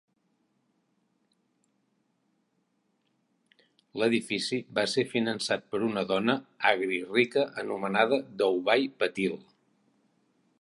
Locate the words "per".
5.75-5.83